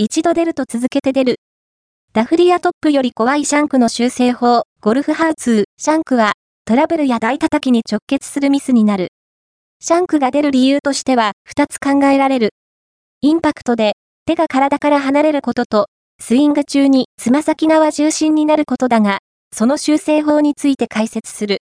[0.00, 1.40] 一度出ると続けて出る。
[2.12, 9.08] ダフリやトップより怖いシャンクの修正法、ゴルフハウツー、シャンクは、トラブルや大叩きに直結するミスになる。
[9.80, 12.50] シャンクが出る理由としては、二つ考えられる。
[13.22, 15.88] インパクトで、手が体から離れることと、
[16.20, 19.18] スイング中につま先側重心になることだが、
[19.52, 21.56] その修正法について解説する。